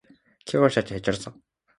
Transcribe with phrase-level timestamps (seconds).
[0.45, 1.31] けがをしたって、へっちゃらさ